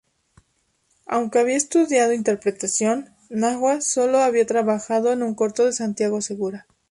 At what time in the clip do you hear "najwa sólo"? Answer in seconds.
3.29-4.17